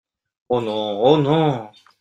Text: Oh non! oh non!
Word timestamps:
Oh 0.49 0.59
non! 0.59 0.97
oh 1.03 1.15
non! 1.17 1.69